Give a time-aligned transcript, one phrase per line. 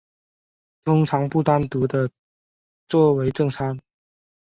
[0.83, 2.09] 通常不单独地
[2.87, 3.77] 作为正餐。